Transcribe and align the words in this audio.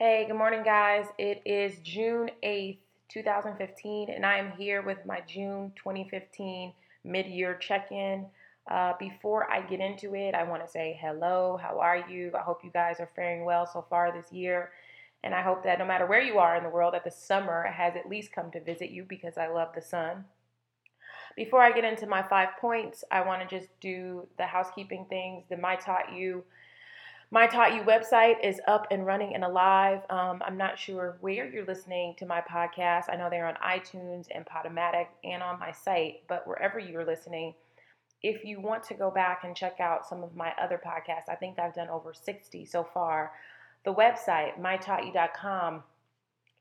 Hey, 0.00 0.26
good 0.28 0.36
morning, 0.36 0.62
guys. 0.62 1.06
It 1.18 1.42
is 1.44 1.80
June 1.82 2.30
8th, 2.44 2.78
2015, 3.08 4.10
and 4.10 4.24
I 4.24 4.38
am 4.38 4.52
here 4.52 4.80
with 4.80 5.04
my 5.04 5.22
June 5.26 5.72
2015 5.74 6.72
mid 7.02 7.26
year 7.26 7.56
check 7.56 7.90
in. 7.90 8.24
Uh, 8.70 8.92
before 9.00 9.50
I 9.50 9.60
get 9.60 9.80
into 9.80 10.14
it, 10.14 10.36
I 10.36 10.44
want 10.44 10.64
to 10.64 10.70
say 10.70 10.96
hello. 11.02 11.58
How 11.60 11.80
are 11.80 12.08
you? 12.08 12.30
I 12.38 12.42
hope 12.42 12.60
you 12.62 12.70
guys 12.70 13.00
are 13.00 13.10
faring 13.16 13.44
well 13.44 13.66
so 13.66 13.84
far 13.90 14.12
this 14.12 14.32
year. 14.32 14.70
And 15.24 15.34
I 15.34 15.42
hope 15.42 15.64
that 15.64 15.80
no 15.80 15.84
matter 15.84 16.06
where 16.06 16.22
you 16.22 16.38
are 16.38 16.54
in 16.56 16.62
the 16.62 16.70
world, 16.70 16.94
that 16.94 17.02
the 17.02 17.10
summer 17.10 17.64
has 17.64 17.96
at 17.96 18.08
least 18.08 18.30
come 18.32 18.52
to 18.52 18.62
visit 18.62 18.90
you 18.90 19.02
because 19.02 19.36
I 19.36 19.48
love 19.48 19.70
the 19.74 19.82
sun. 19.82 20.26
Before 21.34 21.60
I 21.60 21.72
get 21.72 21.82
into 21.82 22.06
my 22.06 22.22
five 22.22 22.50
points, 22.60 23.02
I 23.10 23.22
want 23.22 23.42
to 23.42 23.58
just 23.58 23.68
do 23.80 24.28
the 24.36 24.46
housekeeping 24.46 25.06
things. 25.08 25.42
The 25.50 25.56
My 25.56 25.74
Taught 25.74 26.12
You 26.12 26.44
my 27.30 27.46
Taught 27.46 27.74
You 27.74 27.82
website 27.82 28.42
is 28.42 28.60
up 28.66 28.86
and 28.90 29.04
running 29.04 29.34
and 29.34 29.44
alive. 29.44 30.00
Um, 30.08 30.42
I'm 30.44 30.56
not 30.56 30.78
sure 30.78 31.18
where 31.20 31.46
you're 31.46 31.66
listening 31.66 32.14
to 32.18 32.26
my 32.26 32.40
podcast. 32.40 33.04
I 33.10 33.16
know 33.16 33.28
they're 33.28 33.46
on 33.46 33.56
iTunes 33.56 34.28
and 34.34 34.46
Podomatic 34.46 35.08
and 35.22 35.42
on 35.42 35.60
my 35.60 35.70
site, 35.70 36.22
but 36.26 36.46
wherever 36.46 36.78
you're 36.78 37.04
listening, 37.04 37.54
if 38.22 38.44
you 38.44 38.60
want 38.60 38.82
to 38.84 38.94
go 38.94 39.10
back 39.10 39.44
and 39.44 39.54
check 39.54 39.78
out 39.78 40.08
some 40.08 40.22
of 40.22 40.34
my 40.34 40.52
other 40.60 40.80
podcasts, 40.82 41.28
I 41.28 41.34
think 41.34 41.58
I've 41.58 41.74
done 41.74 41.88
over 41.90 42.14
60 42.14 42.64
so 42.64 42.82
far. 42.82 43.32
The 43.84 43.92
website, 43.92 44.58
mytaughtyou.com, 44.58 45.82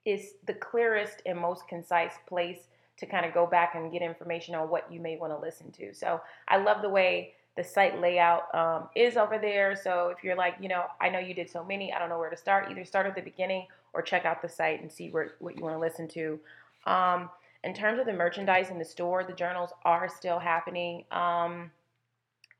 is 0.05 0.33
the 0.45 0.53
clearest 0.53 1.21
and 1.25 1.39
most 1.39 1.67
concise 1.69 2.13
place 2.27 2.67
to 2.97 3.05
kind 3.05 3.25
of 3.25 3.33
go 3.33 3.45
back 3.45 3.75
and 3.75 3.91
get 3.91 4.01
information 4.01 4.53
on 4.53 4.69
what 4.69 4.91
you 4.91 4.99
may 4.99 5.17
want 5.17 5.31
to 5.31 5.39
listen 5.39 5.71
to. 5.71 5.93
So 5.93 6.19
I 6.47 6.57
love 6.57 6.81
the 6.81 6.89
way 6.89 7.35
the 7.57 7.63
site 7.63 7.99
layout 7.99 8.53
um, 8.55 8.87
is 8.95 9.17
over 9.17 9.37
there. 9.39 9.75
So 9.75 10.13
if 10.15 10.23
you're 10.23 10.35
like, 10.35 10.55
you 10.61 10.69
know, 10.69 10.85
I 11.01 11.09
know 11.09 11.19
you 11.19 11.33
did 11.33 11.49
so 11.49 11.63
many, 11.63 11.91
I 11.91 11.99
don't 11.99 12.07
know 12.07 12.19
where 12.19 12.29
to 12.29 12.37
start, 12.37 12.69
either 12.69 12.85
start 12.85 13.07
at 13.07 13.15
the 13.15 13.21
beginning 13.21 13.65
or 13.93 14.03
check 14.03 14.25
out 14.25 14.41
the 14.43 14.47
site 14.47 14.81
and 14.81 14.91
see 14.91 15.09
where, 15.09 15.33
what 15.39 15.57
you 15.57 15.63
want 15.63 15.75
to 15.75 15.79
listen 15.79 16.07
to. 16.09 16.39
Um, 16.85 17.29
in 17.63 17.73
terms 17.73 17.99
of 17.99 18.05
the 18.05 18.13
merchandise 18.13 18.69
in 18.69 18.77
the 18.77 18.85
store, 18.85 19.23
the 19.23 19.33
journals 19.33 19.71
are 19.83 20.07
still 20.07 20.37
happening. 20.37 21.03
Um, 21.11 21.71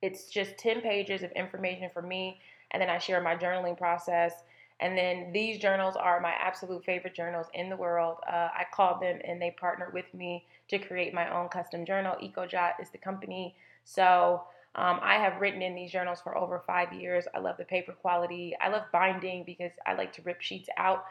it's 0.02 0.30
just 0.30 0.58
10 0.58 0.82
pages 0.82 1.22
of 1.22 1.32
information 1.32 1.90
for 1.94 2.02
me, 2.02 2.40
and 2.72 2.82
then 2.82 2.90
I 2.90 2.98
share 2.98 3.22
my 3.22 3.36
journaling 3.36 3.78
process. 3.78 4.34
And 4.80 4.98
then 4.98 5.32
these 5.32 5.60
journals 5.60 5.96
are 5.96 6.20
my 6.20 6.34
absolute 6.34 6.84
favorite 6.86 7.16
journals 7.16 7.48
in 7.54 7.70
the 7.70 7.76
world. 7.76 8.18
Uh, 8.28 8.50
I 8.52 8.66
called 8.72 9.02
them 9.02 9.20
and 9.24 9.42
they 9.42 9.56
partnered 9.60 9.92
with 9.92 10.12
me 10.14 10.46
to 10.68 10.78
create 10.78 11.16
my 11.16 11.34
own 11.36 11.50
custom 11.50 11.84
journal. 11.84 12.16
EcoJot 12.22 12.74
is 12.80 12.90
the 12.92 13.00
company. 13.00 13.56
So 13.86 14.44
um, 14.76 15.00
I 15.02 15.16
have 15.16 15.42
written 15.42 15.62
in 15.62 15.74
these 15.74 15.92
journals 15.92 16.22
for 16.22 16.38
over 16.38 16.62
five 16.66 16.94
years. 16.94 17.26
I 17.34 17.40
love 17.40 17.58
the 17.58 17.66
paper 17.66 17.94
quality. 17.94 18.56
I 18.62 18.70
love 18.70 18.84
binding 18.92 19.44
because 19.44 19.72
I 19.86 19.94
like 19.94 20.14
to 20.14 20.22
rip 20.22 20.42
sheets 20.42 20.70
out 20.78 21.06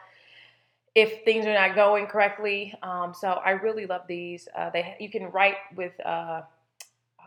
if 0.95 1.23
things 1.25 1.45
are 1.45 1.53
not 1.53 1.75
going 1.75 2.07
correctly. 2.07 2.73
Um, 2.81 3.13
so 3.13 3.33
I 3.45 3.51
really 3.51 3.85
love 3.85 4.01
these. 4.07 4.47
Uh, 4.55 4.69
they 4.71 4.95
you 4.99 5.09
can 5.09 5.29
write 5.31 5.57
with 5.75 5.93
uh, 6.05 6.41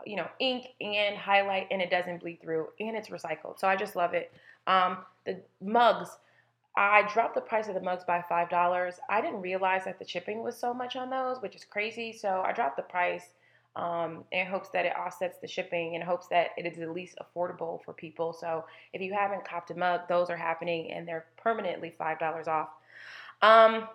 you 0.05 0.15
know 0.15 0.27
ink 0.39 0.65
and 0.81 1.15
highlight, 1.15 1.67
and 1.71 1.81
it 1.81 1.89
doesn't 1.89 2.19
bleed 2.19 2.41
through, 2.41 2.67
and 2.79 2.97
it's 2.97 3.09
recycled. 3.09 3.59
So 3.59 3.67
I 3.67 3.75
just 3.75 3.95
love 3.95 4.13
it. 4.13 4.33
Um, 4.67 4.97
the 5.25 5.39
mugs. 5.61 6.09
I 6.75 7.07
dropped 7.13 7.35
the 7.35 7.41
price 7.41 7.67
of 7.67 7.75
the 7.75 7.81
mugs 7.81 8.03
by 8.05 8.23
five 8.27 8.49
dollars. 8.49 8.95
I 9.09 9.21
didn't 9.21 9.41
realize 9.41 9.85
that 9.85 9.99
the 9.99 10.07
shipping 10.07 10.41
was 10.41 10.57
so 10.57 10.73
much 10.73 10.95
on 10.95 11.09
those, 11.09 11.41
which 11.41 11.55
is 11.55 11.63
crazy. 11.65 12.13
So 12.13 12.43
I 12.45 12.53
dropped 12.53 12.77
the 12.77 12.83
price 12.83 13.33
um, 13.75 14.25
in 14.31 14.45
hopes 14.45 14.69
that 14.69 14.85
it 14.85 14.93
offsets 14.97 15.37
the 15.39 15.47
shipping 15.47 15.93
in 15.93 16.01
hopes 16.01 16.27
that 16.27 16.49
it 16.57 16.65
is 16.65 16.79
at 16.79 16.91
least 16.91 17.17
affordable 17.21 17.83
for 17.83 17.93
people. 17.93 18.33
So 18.33 18.65
if 18.93 19.01
you 19.01 19.13
haven't 19.13 19.45
copped 19.45 19.71
a 19.71 19.75
mug, 19.75 20.01
those 20.09 20.29
are 20.29 20.37
happening 20.37 20.91
and 20.91 21.07
they're 21.07 21.25
permanently 21.37 21.93
$5 21.99 22.47
off. 22.47 22.69
Um, 23.41 23.87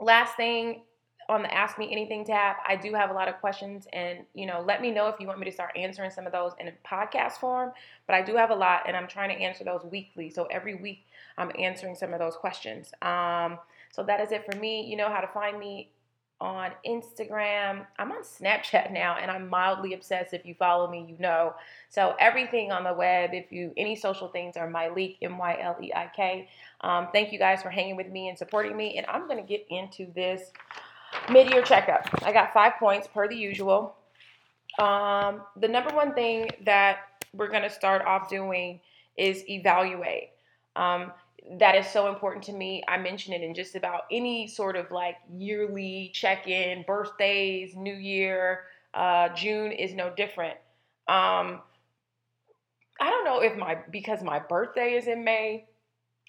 last 0.00 0.36
thing 0.36 0.82
on 1.28 1.42
the 1.42 1.52
Ask 1.52 1.78
Me 1.78 1.90
Anything 1.90 2.24
tab, 2.24 2.56
I 2.66 2.76
do 2.76 2.94
have 2.94 3.10
a 3.10 3.12
lot 3.12 3.28
of 3.28 3.38
questions 3.40 3.86
and, 3.92 4.20
you 4.34 4.46
know, 4.46 4.64
let 4.66 4.80
me 4.80 4.90
know 4.90 5.08
if 5.08 5.16
you 5.20 5.26
want 5.26 5.40
me 5.40 5.46
to 5.46 5.52
start 5.52 5.76
answering 5.76 6.10
some 6.10 6.24
of 6.24 6.32
those 6.32 6.52
in 6.58 6.68
a 6.68 6.72
podcast 6.86 7.32
form, 7.32 7.72
but 8.06 8.14
I 8.14 8.22
do 8.22 8.36
have 8.36 8.50
a 8.50 8.54
lot 8.54 8.82
and 8.86 8.96
I'm 8.96 9.08
trying 9.08 9.36
to 9.36 9.42
answer 9.42 9.64
those 9.64 9.84
weekly. 9.84 10.30
So 10.30 10.44
every 10.44 10.76
week 10.76 11.04
I'm 11.36 11.50
answering 11.58 11.96
some 11.96 12.14
of 12.14 12.20
those 12.20 12.36
questions. 12.36 12.92
Um, 13.02 13.58
so 13.92 14.04
that 14.04 14.20
is 14.20 14.32
it 14.32 14.50
for 14.50 14.56
me. 14.58 14.86
You 14.86 14.96
know 14.96 15.08
how 15.08 15.20
to 15.20 15.28
find 15.28 15.58
me 15.58 15.90
on 16.40 16.70
Instagram. 16.86 17.84
I'm 17.98 18.12
on 18.12 18.22
Snapchat 18.22 18.92
now 18.92 19.16
and 19.20 19.30
I'm 19.30 19.48
mildly 19.48 19.94
obsessed. 19.94 20.32
If 20.32 20.46
you 20.46 20.54
follow 20.54 20.88
me, 20.88 21.04
you 21.08 21.16
know. 21.18 21.54
So 21.88 22.14
everything 22.20 22.70
on 22.70 22.84
the 22.84 22.92
web, 22.92 23.30
if 23.32 23.50
you 23.50 23.72
any 23.76 23.96
social 23.96 24.28
things 24.28 24.56
are 24.56 24.70
Myleik, 24.70 25.16
M-Y-L-E-I-K. 25.22 26.48
Um, 26.82 27.08
thank 27.12 27.32
you 27.32 27.38
guys 27.38 27.62
for 27.62 27.70
hanging 27.70 27.96
with 27.96 28.08
me 28.08 28.28
and 28.28 28.38
supporting 28.38 28.76
me. 28.76 28.96
And 28.98 29.06
I'm 29.06 29.26
gonna 29.26 29.42
get 29.42 29.66
into 29.68 30.12
this 30.14 30.52
mid-year 31.30 31.62
checkup. 31.62 32.08
I 32.22 32.32
got 32.32 32.52
five 32.52 32.74
points 32.78 33.08
per 33.08 33.26
the 33.26 33.36
usual. 33.36 33.96
Um, 34.78 35.42
the 35.56 35.68
number 35.68 35.94
one 35.94 36.14
thing 36.14 36.48
that 36.64 36.98
we're 37.32 37.50
gonna 37.50 37.70
start 37.70 38.02
off 38.02 38.30
doing 38.30 38.80
is 39.16 39.42
evaluate. 39.48 40.30
Um, 40.76 41.12
that 41.52 41.74
is 41.74 41.86
so 41.86 42.08
important 42.08 42.44
to 42.44 42.52
me. 42.52 42.82
I 42.88 42.98
mention 42.98 43.32
it 43.32 43.42
in 43.42 43.54
just 43.54 43.74
about 43.74 44.02
any 44.10 44.46
sort 44.46 44.76
of 44.76 44.90
like 44.90 45.16
yearly 45.34 46.10
check 46.14 46.46
in, 46.46 46.84
birthdays, 46.86 47.74
New 47.74 47.94
Year. 47.94 48.64
Uh, 48.92 49.30
June 49.30 49.72
is 49.72 49.94
no 49.94 50.12
different. 50.14 50.56
Um, 51.08 51.62
I 53.00 53.10
don't 53.10 53.24
know 53.24 53.40
if 53.40 53.56
my, 53.56 53.78
because 53.90 54.22
my 54.22 54.38
birthday 54.38 54.94
is 54.94 55.06
in 55.06 55.24
May, 55.24 55.66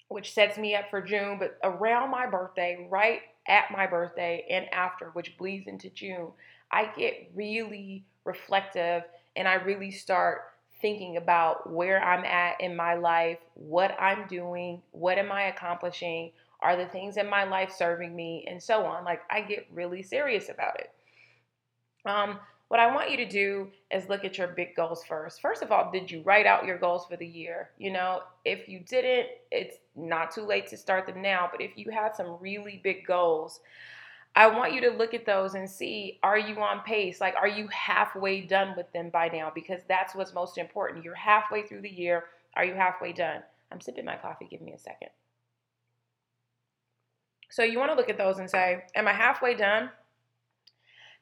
which 0.08 0.32
sets 0.32 0.56
me 0.56 0.74
up 0.74 0.88
for 0.88 1.02
June, 1.02 1.38
but 1.38 1.58
around 1.62 2.10
my 2.10 2.26
birthday, 2.26 2.86
right 2.90 3.20
at 3.46 3.70
my 3.70 3.86
birthday 3.86 4.46
and 4.50 4.72
after, 4.72 5.10
which 5.10 5.36
bleeds 5.36 5.66
into 5.66 5.90
June, 5.90 6.28
I 6.70 6.90
get 6.96 7.30
really 7.34 8.04
reflective 8.24 9.02
and 9.36 9.48
I 9.48 9.54
really 9.54 9.90
start 9.90 10.42
thinking 10.80 11.16
about 11.16 11.70
where 11.70 12.02
I'm 12.02 12.24
at 12.24 12.60
in 12.60 12.74
my 12.76 12.94
life, 12.94 13.38
what 13.54 13.96
I'm 14.00 14.26
doing, 14.26 14.82
what 14.92 15.18
am 15.18 15.30
I 15.30 15.44
accomplishing, 15.44 16.32
are 16.60 16.76
the 16.76 16.86
things 16.86 17.16
in 17.16 17.28
my 17.28 17.44
life 17.44 17.72
serving 17.76 18.14
me, 18.14 18.44
and 18.48 18.62
so 18.62 18.84
on. 18.84 19.04
Like 19.04 19.22
I 19.30 19.40
get 19.40 19.66
really 19.72 20.02
serious 20.02 20.48
about 20.48 20.78
it. 20.78 20.90
Um, 22.04 22.38
what 22.68 22.78
I 22.78 22.94
want 22.94 23.10
you 23.10 23.16
to 23.16 23.28
do 23.28 23.68
is 23.90 24.08
look 24.08 24.24
at 24.24 24.38
your 24.38 24.46
big 24.46 24.76
goals 24.76 25.02
first. 25.02 25.40
First 25.40 25.62
of 25.62 25.72
all, 25.72 25.90
did 25.90 26.08
you 26.08 26.22
write 26.22 26.46
out 26.46 26.64
your 26.64 26.78
goals 26.78 27.04
for 27.04 27.16
the 27.16 27.26
year? 27.26 27.70
You 27.78 27.92
know, 27.92 28.22
if 28.44 28.68
you 28.68 28.78
didn't, 28.78 29.26
it's 29.50 29.78
not 29.96 30.30
too 30.30 30.42
late 30.42 30.68
to 30.68 30.76
start 30.76 31.06
them 31.06 31.20
now. 31.20 31.48
But 31.50 31.60
if 31.60 31.72
you 31.76 31.90
had 31.90 32.14
some 32.14 32.36
really 32.38 32.80
big 32.84 33.04
goals, 33.04 33.58
I 34.36 34.46
want 34.46 34.72
you 34.72 34.80
to 34.82 34.90
look 34.90 35.12
at 35.12 35.26
those 35.26 35.54
and 35.54 35.68
see 35.68 36.18
are 36.22 36.38
you 36.38 36.56
on 36.60 36.80
pace? 36.80 37.20
Like, 37.20 37.34
are 37.34 37.48
you 37.48 37.68
halfway 37.68 38.42
done 38.42 38.74
with 38.76 38.90
them 38.92 39.10
by 39.10 39.28
now? 39.28 39.50
Because 39.54 39.82
that's 39.88 40.14
what's 40.14 40.34
most 40.34 40.56
important. 40.56 41.04
You're 41.04 41.14
halfway 41.14 41.62
through 41.62 41.82
the 41.82 41.90
year. 41.90 42.24
Are 42.54 42.64
you 42.64 42.74
halfway 42.74 43.12
done? 43.12 43.42
I'm 43.72 43.80
sipping 43.80 44.04
my 44.04 44.16
coffee. 44.16 44.46
Give 44.48 44.60
me 44.60 44.72
a 44.72 44.78
second. 44.78 45.08
So, 47.50 47.64
you 47.64 47.78
want 47.78 47.90
to 47.90 47.96
look 47.96 48.08
at 48.08 48.18
those 48.18 48.38
and 48.38 48.48
say, 48.48 48.84
Am 48.94 49.08
I 49.08 49.12
halfway 49.12 49.54
done? 49.54 49.90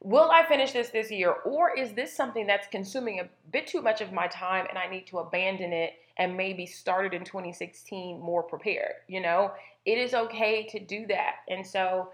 Will 0.01 0.31
I 0.31 0.47
finish 0.47 0.73
this 0.73 0.91
this 0.91 1.11
year? 1.11 1.33
Or 1.45 1.77
is 1.77 1.93
this 1.93 2.15
something 2.15 2.47
that's 2.47 2.69
consuming 2.69 3.21
a 3.21 3.29
bit 3.51 3.67
too 3.67 3.83
much 3.83 4.01
of 4.01 4.13
my 4.13 4.29
time 4.29 4.67
and 4.69 4.79
I 4.79 4.89
need 4.89 5.07
to 5.09 5.19
abandon 5.19 5.73
it 5.73 5.95
and 6.19 6.37
maybe 6.37 6.67
start 6.67 7.07
it 7.07 7.15
in 7.15 7.25
2016 7.25 8.21
more 8.21 8.43
prepared? 8.43 8.93
You 9.09 9.21
know, 9.21 9.53
it 9.87 9.99
is 9.99 10.15
okay 10.15 10.67
to 10.67 10.79
do 10.79 11.07
that. 11.07 11.37
And 11.49 11.67
so, 11.67 12.11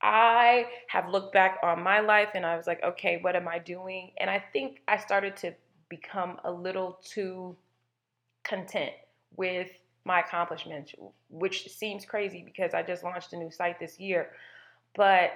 I 0.00 0.66
have 0.88 1.08
looked 1.08 1.32
back 1.32 1.58
on 1.62 1.82
my 1.82 2.00
life 2.00 2.30
and 2.34 2.46
I 2.46 2.56
was 2.56 2.66
like, 2.66 2.82
okay, 2.84 3.18
what 3.20 3.34
am 3.34 3.48
I 3.48 3.58
doing? 3.58 4.12
And 4.18 4.30
I 4.30 4.42
think 4.52 4.82
I 4.86 4.96
started 4.96 5.36
to 5.38 5.54
become 5.88 6.38
a 6.44 6.50
little 6.50 6.98
too 7.02 7.56
content 8.44 8.92
with 9.36 9.70
my 10.04 10.20
accomplishments, 10.20 10.94
which 11.28 11.68
seems 11.68 12.04
crazy 12.04 12.42
because 12.44 12.74
I 12.74 12.82
just 12.82 13.02
launched 13.02 13.32
a 13.32 13.36
new 13.36 13.50
site 13.50 13.80
this 13.80 13.98
year. 13.98 14.30
But 14.94 15.32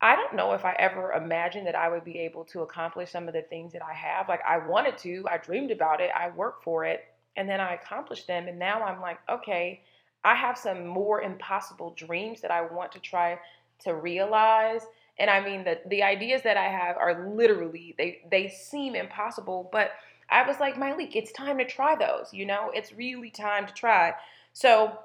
I 0.00 0.16
don't 0.16 0.34
know 0.34 0.52
if 0.52 0.64
I 0.64 0.74
ever 0.78 1.12
imagined 1.12 1.66
that 1.68 1.76
I 1.76 1.88
would 1.88 2.04
be 2.04 2.18
able 2.18 2.44
to 2.46 2.62
accomplish 2.62 3.12
some 3.12 3.28
of 3.28 3.34
the 3.34 3.42
things 3.42 3.72
that 3.72 3.82
I 3.82 3.94
have. 3.94 4.28
Like 4.28 4.40
I 4.46 4.58
wanted 4.58 4.98
to, 4.98 5.24
I 5.30 5.36
dreamed 5.36 5.70
about 5.70 6.00
it, 6.00 6.10
I 6.16 6.30
worked 6.30 6.64
for 6.64 6.84
it, 6.84 7.04
and 7.36 7.48
then 7.48 7.60
I 7.60 7.74
accomplished 7.74 8.26
them. 8.26 8.48
And 8.48 8.58
now 8.58 8.82
I'm 8.82 9.00
like, 9.00 9.18
okay, 9.30 9.82
I 10.24 10.34
have 10.34 10.58
some 10.58 10.86
more 10.86 11.22
impossible 11.22 11.94
dreams 11.96 12.40
that 12.40 12.50
I 12.50 12.62
want 12.62 12.90
to 12.92 12.98
try 12.98 13.38
to 13.82 13.94
realize. 13.94 14.82
And 15.18 15.30
I 15.30 15.44
mean 15.44 15.64
the 15.64 15.80
the 15.86 16.02
ideas 16.02 16.42
that 16.42 16.56
I 16.56 16.68
have 16.68 16.96
are 16.96 17.28
literally 17.34 17.94
they 17.98 18.22
they 18.30 18.48
seem 18.48 18.94
impossible, 18.94 19.68
but 19.72 19.92
I 20.30 20.46
was 20.46 20.58
like, 20.58 20.76
Myleik, 20.76 21.14
it's 21.14 21.32
time 21.32 21.58
to 21.58 21.66
try 21.66 21.94
those. 21.94 22.32
You 22.32 22.46
know, 22.46 22.70
it's 22.74 22.92
really 22.92 23.30
time 23.30 23.66
to 23.66 23.74
try. 23.74 24.14
So 24.52 24.98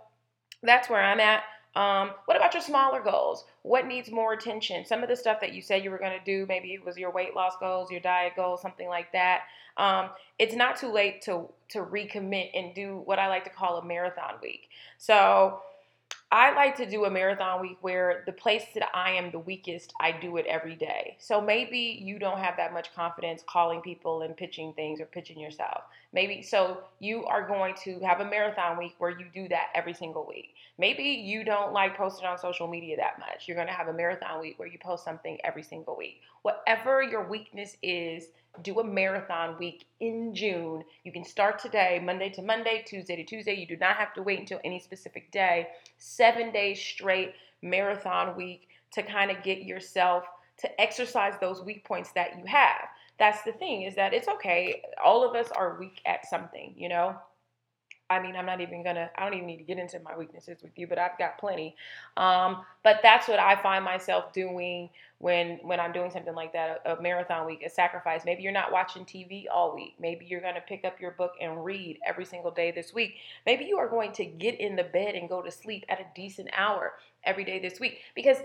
that's 0.64 0.90
where 0.90 1.04
I'm 1.04 1.20
at. 1.20 1.44
Um, 1.76 2.12
what 2.26 2.36
about 2.38 2.56
your 2.56 2.64
smaller 2.64 3.02
goals? 3.02 3.46
What 3.62 3.86
needs 3.86 4.10
more 4.10 4.34
attention? 4.34 4.84
Some 4.84 5.04
of 5.04 5.10
the 5.10 5.16
stuff 5.16 5.40
that 5.42 5.54
you 5.54 5.62
said 5.62 5.84
you 5.84 5.92
were 5.92 6.00
going 6.00 6.18
to 6.18 6.26
do, 6.26 6.48
maybe 6.48 6.74
it 6.74 6.84
was 6.84 6.98
your 6.98 7.12
weight 7.12 7.36
loss 7.36 7.54
goals, 7.60 7.92
your 7.92 8.00
diet 8.00 8.34
goals, 8.36 8.64
something 8.64 8.88
like 8.88 9.12
that. 9.12 9.42
Um, 9.78 10.10
it's 10.40 10.56
not 10.56 10.78
too 10.78 10.92
late 10.92 11.22
to 11.24 11.48
to 11.70 11.80
recommit 11.84 12.50
and 12.56 12.74
do 12.74 13.04
what 13.06 13.20
I 13.20 13.28
like 13.28 13.44
to 13.44 13.52
call 13.52 13.78
a 13.78 13.86
marathon 13.86 14.36
week. 14.42 14.70
So 14.98 15.62
I 16.30 16.54
like 16.54 16.76
to 16.76 16.86
do 16.86 17.06
a 17.06 17.10
marathon 17.10 17.62
week 17.62 17.78
where 17.80 18.24
the 18.26 18.34
place 18.34 18.66
that 18.74 18.90
I 18.94 19.12
am 19.12 19.32
the 19.32 19.40
weakest, 19.40 19.94
I 20.02 20.12
do 20.12 20.36
it 20.36 20.46
every 20.46 20.76
day. 20.76 21.16
So 21.20 21.40
maybe 21.40 22.02
you 22.04 22.20
don't 22.20 22.40
have 22.40 22.58
that 22.58 22.74
much 22.74 22.94
confidence 22.94 23.46
calling 23.48 23.80
people 23.80 24.24
and 24.24 24.36
pitching 24.36 24.74
things 24.74 25.00
or 25.00 25.06
pitching 25.06 25.40
yourself. 25.40 25.84
Maybe 26.12 26.42
so 26.42 26.80
you 27.00 27.24
are 27.26 27.48
going 27.48 27.76
to 27.86 28.02
have 28.02 28.20
a 28.20 28.26
marathon 28.26 28.78
week 28.78 28.96
where 28.98 29.18
you 29.18 29.28
do 29.34 29.48
that 29.48 29.68
every 29.74 29.94
single 29.94 30.26
week. 30.28 30.50
Maybe 30.78 31.04
you 31.04 31.46
don't 31.46 31.72
like 31.72 31.96
posting 31.96 32.28
on 32.28 32.38
social 32.38 32.68
media 32.68 32.98
that 32.98 33.20
much. 33.20 33.48
You're 33.48 33.56
going 33.56 33.68
to 33.68 33.74
have 33.74 33.88
a 33.88 33.94
marathon 33.94 34.42
week 34.42 34.60
where 34.60 34.68
you 34.68 34.80
post 34.80 35.06
something 35.06 35.38
every 35.46 35.64
single 35.64 35.96
week. 35.96 36.20
Whatever 36.42 37.02
your 37.04 37.26
weakness 37.28 37.78
is, 37.82 38.28
do 38.63 38.80
a 38.80 38.83
marathon 38.83 39.56
week 39.57 39.86
in 40.00 40.33
June. 40.33 40.83
You 41.04 41.12
can 41.12 41.24
start 41.24 41.59
today, 41.59 42.01
Monday 42.04 42.30
to 42.31 42.42
Monday, 42.42 42.83
Tuesday 42.86 43.15
to 43.15 43.24
Tuesday. 43.24 43.54
You 43.54 43.68
do 43.68 43.77
not 43.77 43.98
have 43.98 44.13
to 44.15 44.24
wait 44.24 44.39
until 44.39 44.59
any 44.63 44.80
specific 44.80 45.31
day. 45.31 45.68
Seven 45.98 46.51
days 46.51 46.80
straight 46.81 47.33
marathon 47.62 48.36
week 48.36 48.68
to 48.94 49.04
kind 49.04 49.31
of 49.31 49.44
get 49.44 49.63
yourself 49.63 50.24
to 50.59 50.81
exercise 50.81 51.33
those 51.39 51.62
weak 51.62 51.83
points 51.86 52.12
that 52.13 52.38
you 52.38 52.45
have. 52.45 52.88
That's 53.19 53.44
the 53.44 53.51
thing 53.54 53.83
is 53.83 53.95
that 53.95 54.13
it's 54.13 54.27
okay. 54.27 54.81
All 55.04 55.27
of 55.27 55.36
us 55.36 55.51
are 55.51 55.80
weak 55.80 56.01
at 56.06 56.27
something, 56.27 56.74
you 56.75 56.89
know? 56.89 57.15
I 58.09 58.21
mean, 58.21 58.36
I'm 58.36 58.45
not 58.45 58.62
even 58.62 58.83
gonna, 58.83 59.09
I 59.18 59.24
don't 59.24 59.33
even 59.33 59.48
need 59.48 59.57
to 59.57 59.63
get 59.63 59.77
into 59.77 60.00
my 60.00 60.15
weaknesses 60.18 60.62
with 60.62 60.71
you, 60.77 60.88
but 60.88 60.98
I've 60.98 61.18
got 61.18 61.38
plenty. 61.38 61.75
Um, 62.15 62.63
but 62.83 63.00
that's 63.04 63.27
what 63.27 63.39
I 63.39 63.62
find 63.62 63.83
myself 63.83 64.31
doing 64.31 64.89
when 65.19 65.59
when 65.63 65.80
I'm 65.80 65.92
doing 65.92 66.12
something 66.12 66.36
like 66.36 66.54
that, 66.54 66.81
a, 66.86 66.95
a 66.95 67.01
marathon 67.01 67.45
week, 67.45 67.63
a 67.65 67.69
sacrifice. 67.69 68.24
Maybe 68.24 68.44
you're 68.44 68.54
not 68.54 68.71
watching 68.71 69.04
TV 69.04 69.45
all 69.54 69.75
week. 69.75 69.95
Maybe 70.00 70.25
you're 70.25 70.42
gonna 70.42 70.63
pick 70.65 70.86
up 70.86 71.01
your 71.01 71.12
book 71.12 71.33
and 71.42 71.65
read 71.65 72.00
every 72.07 72.25
single 72.25 72.51
day 72.51 72.71
this 72.71 72.94
week. 72.94 73.15
Maybe 73.45 73.65
you 73.65 73.77
are 73.77 73.89
going 73.89 74.13
to 74.13 74.25
get 74.25 74.59
in 74.59 74.75
the 74.75 74.86
bed 74.86 75.15
and 75.15 75.27
go 75.27 75.42
to 75.42 75.51
sleep 75.51 75.86
at 75.89 76.00
a 76.00 76.06
decent 76.15 76.50
hour 76.56 76.94
every 77.24 77.44
day 77.44 77.59
this 77.59 77.80
week. 77.80 78.00
Because 78.15 78.38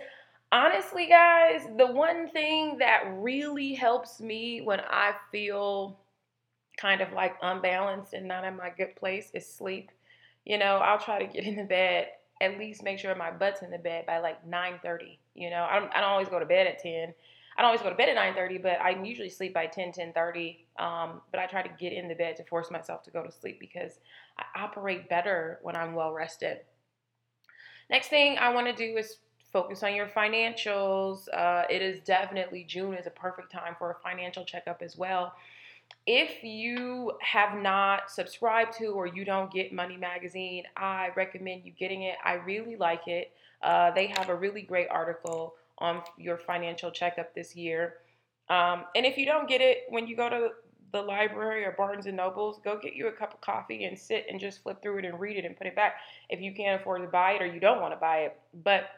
honestly, 0.50 1.06
guys, 1.06 1.66
the 1.78 1.86
one 1.86 2.28
thing 2.30 2.78
that 2.78 3.04
really 3.14 3.74
helps 3.74 4.20
me 4.20 4.60
when 4.60 4.80
I 4.80 5.14
feel 5.30 5.98
kind 6.82 7.00
of 7.00 7.12
like 7.12 7.36
unbalanced 7.40 8.12
and 8.12 8.26
not 8.26 8.44
in 8.44 8.56
my 8.56 8.70
good 8.76 8.96
place 8.96 9.30
is 9.32 9.48
sleep. 9.48 9.92
You 10.44 10.58
know, 10.58 10.78
I'll 10.78 10.98
try 10.98 11.24
to 11.24 11.32
get 11.32 11.44
in 11.44 11.54
the 11.54 11.64
bed, 11.64 12.08
at 12.40 12.58
least 12.58 12.82
make 12.82 12.98
sure 12.98 13.14
my 13.14 13.30
butt's 13.30 13.62
in 13.62 13.70
the 13.70 13.78
bed 13.78 14.04
by 14.04 14.18
like 14.18 14.44
9:30. 14.44 15.18
You 15.34 15.50
know, 15.50 15.66
I 15.70 15.78
don't, 15.78 15.94
I 15.94 16.00
don't 16.00 16.10
always 16.10 16.28
go 16.28 16.40
to 16.40 16.44
bed 16.44 16.66
at 16.66 16.80
10. 16.80 17.14
I 17.56 17.62
don't 17.62 17.66
always 17.66 17.82
go 17.82 17.90
to 17.90 17.94
bed 17.94 18.08
at 18.08 18.16
9:30, 18.16 18.60
but 18.60 18.80
I 18.80 19.00
usually 19.02 19.28
sleep 19.28 19.54
by 19.54 19.66
10, 19.66 19.92
10:30. 19.92 20.66
Um, 20.78 21.20
but 21.30 21.38
I 21.38 21.46
try 21.46 21.62
to 21.62 21.70
get 21.78 21.92
in 21.92 22.08
the 22.08 22.16
bed 22.16 22.36
to 22.38 22.44
force 22.44 22.70
myself 22.70 23.04
to 23.04 23.10
go 23.12 23.22
to 23.22 23.30
sleep 23.30 23.60
because 23.60 24.00
I 24.36 24.44
operate 24.56 25.08
better 25.08 25.60
when 25.62 25.76
I'm 25.76 25.94
well 25.94 26.12
rested. 26.12 26.58
Next 27.88 28.08
thing 28.08 28.38
I 28.38 28.52
want 28.52 28.66
to 28.66 28.72
do 28.72 28.96
is 28.96 29.18
focus 29.52 29.84
on 29.84 29.94
your 29.94 30.06
financials. 30.06 31.28
Uh, 31.32 31.64
it 31.70 31.82
is 31.82 32.00
definitely 32.00 32.64
June 32.64 32.94
is 32.94 33.06
a 33.06 33.10
perfect 33.10 33.52
time 33.52 33.76
for 33.78 33.92
a 33.92 33.94
financial 34.02 34.44
checkup 34.44 34.82
as 34.82 34.96
well 34.96 35.34
if 36.06 36.42
you 36.42 37.12
have 37.20 37.60
not 37.60 38.10
subscribed 38.10 38.76
to 38.78 38.86
or 38.86 39.06
you 39.06 39.24
don't 39.24 39.52
get 39.52 39.72
Money 39.72 39.96
Magazine, 39.96 40.64
I 40.76 41.10
recommend 41.16 41.64
you 41.64 41.72
getting 41.72 42.02
it. 42.02 42.16
I 42.24 42.34
really 42.34 42.76
like 42.76 43.06
it. 43.06 43.32
Uh, 43.62 43.92
they 43.92 44.08
have 44.08 44.28
a 44.28 44.34
really 44.34 44.62
great 44.62 44.88
article 44.90 45.54
on 45.78 46.02
your 46.16 46.36
financial 46.36 46.90
checkup 46.90 47.34
this 47.34 47.54
year. 47.54 47.94
Um, 48.48 48.84
and 48.96 49.06
if 49.06 49.16
you 49.16 49.26
don't 49.26 49.48
get 49.48 49.60
it 49.60 49.84
when 49.88 50.06
you 50.06 50.16
go 50.16 50.28
to 50.28 50.50
the 50.92 51.00
library 51.00 51.64
or 51.64 51.72
Barnes 51.72 52.06
and 52.06 52.16
Nobles, 52.16 52.60
go 52.62 52.78
get 52.78 52.94
you 52.94 53.06
a 53.06 53.12
cup 53.12 53.32
of 53.32 53.40
coffee 53.40 53.84
and 53.84 53.98
sit 53.98 54.26
and 54.28 54.38
just 54.38 54.62
flip 54.62 54.82
through 54.82 54.98
it 54.98 55.04
and 55.04 55.18
read 55.18 55.36
it 55.36 55.44
and 55.44 55.56
put 55.56 55.66
it 55.66 55.76
back 55.76 55.96
if 56.28 56.40
you 56.40 56.52
can't 56.52 56.80
afford 56.80 57.02
to 57.02 57.08
buy 57.08 57.32
it 57.32 57.42
or 57.42 57.46
you 57.46 57.60
don't 57.60 57.80
want 57.80 57.94
to 57.94 57.98
buy 57.98 58.18
it. 58.18 58.38
But 58.62 58.90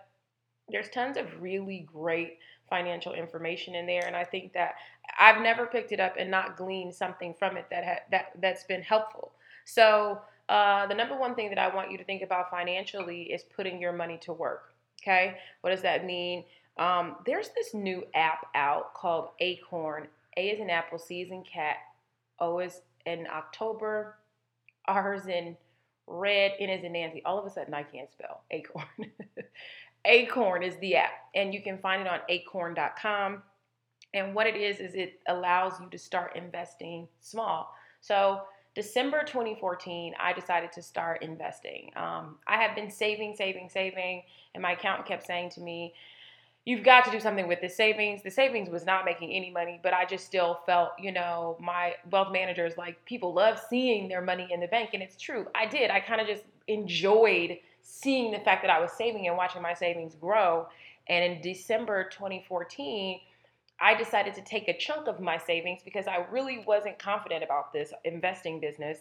there's 0.71 0.89
tons 0.89 1.17
of 1.17 1.27
really 1.41 1.87
great 1.93 2.39
financial 2.69 3.13
information 3.13 3.75
in 3.75 3.87
there 3.87 4.07
and 4.07 4.17
i 4.17 4.25
think 4.25 4.53
that 4.53 4.75
i've 5.19 5.43
never 5.43 5.67
picked 5.67 5.93
it 5.93 6.01
up 6.01 6.15
and 6.19 6.31
not 6.31 6.57
gleaned 6.57 6.95
something 6.95 7.35
from 7.39 7.57
it 7.57 7.67
that 7.71 7.85
ha- 7.85 8.05
that 8.11 8.33
that's 8.41 8.65
been 8.65 8.83
helpful. 8.83 9.33
So 9.65 10.21
uh, 10.49 10.87
the 10.87 10.95
number 10.95 11.17
one 11.17 11.35
thing 11.35 11.49
that 11.49 11.59
i 11.59 11.75
want 11.75 11.91
you 11.91 11.97
to 11.99 12.05
think 12.05 12.23
about 12.23 12.51
financially 12.51 13.23
is 13.23 13.43
putting 13.57 13.81
your 13.81 13.93
money 13.93 14.19
to 14.23 14.33
work 14.33 14.75
okay? 15.03 15.37
What 15.61 15.71
does 15.71 15.83
that 15.83 16.05
mean? 16.05 16.45
Um, 16.79 17.17
there's 17.27 17.51
this 17.55 17.75
new 17.75 18.05
app 18.15 18.47
out 18.55 18.95
called 18.95 19.29
acorn. 19.41 20.09
A 20.37 20.49
is 20.49 20.61
in 20.61 20.71
apple 20.71 20.99
c 20.99 21.23
is 21.23 21.31
in 21.31 21.45
cat 21.45 21.77
o 22.41 22.59
is 22.59 22.81
in 23.07 23.27
october 23.33 24.17
r 24.87 25.15
is 25.15 25.29
in 25.29 25.57
red 26.07 26.53
n 26.59 26.69
is 26.69 26.83
in 26.83 26.93
nancy. 26.93 27.23
All 27.25 27.39
of 27.39 27.47
a 27.47 27.51
sudden 27.51 27.75
i 27.75 27.83
can't 27.83 28.11
spell 28.11 28.43
acorn. 28.51 28.87
Acorn 30.07 30.63
is 30.63 30.77
the 30.81 30.97
app, 30.97 31.13
and 31.35 31.55
you 31.55 31.63
can 31.63 31.79
find 31.79 32.03
it 32.03 32.07
on 32.07 32.21
acorn.com. 32.29 33.43
And 34.15 34.35
what 34.35 34.47
it 34.47 34.57
is, 34.57 34.79
is 34.79 34.95
it 34.95 35.21
allows 35.29 35.81
you 35.81 35.89
to 35.91 35.99
start 35.99 36.37
investing 36.37 37.09
small. 37.21 37.75
So, 38.01 38.43
December 38.75 39.23
2014, 39.25 40.15
I 40.19 40.33
decided 40.33 40.73
to 40.73 40.83
start 40.83 41.23
investing. 41.23 41.91
Um, 41.95 42.37
I 42.49 42.57
have 42.57 42.75
been 42.75 42.91
saving, 42.91 43.37
saving, 43.37 43.69
saving, 43.69 44.23
and 44.55 44.63
my 44.63 44.73
accountant 44.73 45.07
kept 45.07 45.27
saying 45.27 45.51
to 45.51 45.61
me, 45.61 45.95
You've 46.67 46.83
got 46.83 47.05
to 47.05 47.11
do 47.11 47.21
something 47.21 47.47
with 47.47 47.61
the 47.61 47.69
savings. 47.69 48.23
The 48.23 48.31
savings 48.31 48.71
was 48.71 48.87
not 48.87 49.05
making 49.05 49.33
any 49.33 49.51
money, 49.51 49.79
but 49.83 49.93
I 49.93 50.07
just 50.07 50.25
still 50.25 50.61
felt, 50.65 50.93
you 50.99 51.13
know, 51.13 51.59
my 51.61 51.95
wealth 52.11 52.33
managers 52.33 52.79
like 52.79 53.05
people 53.05 53.35
love 53.35 53.61
seeing 53.69 54.09
their 54.09 54.23
money 54.23 54.49
in 54.51 54.61
the 54.61 54.67
bank. 54.67 54.91
And 54.95 55.03
it's 55.03 55.17
true. 55.17 55.47
I 55.55 55.67
did. 55.67 55.91
I 55.91 56.01
kind 56.01 56.23
of 56.23 56.27
just 56.27 56.45
enjoyed 56.67 57.59
seeing 57.83 58.33
the 58.33 58.39
fact 58.39 58.63
that 58.63 58.71
I 58.71 58.81
was 58.81 58.93
saving 58.93 59.29
and 59.29 59.37
watching 59.37 59.61
my 59.61 59.75
savings 59.75 60.15
grow. 60.15 60.67
And 61.07 61.35
in 61.35 61.43
December 61.43 62.09
2014, 62.11 63.21
I 63.85 63.93
decided 63.95 64.33
to 64.37 64.41
take 64.41 64.67
a 64.67 64.77
chunk 64.79 65.09
of 65.09 65.21
my 65.21 65.37
savings 65.37 65.83
because 65.85 66.07
I 66.07 66.25
really 66.33 66.65
wasn't 66.67 66.99
confident 66.99 67.45
about 67.45 67.71
this 67.71 67.93
investing 68.07 68.59
business. 68.59 69.01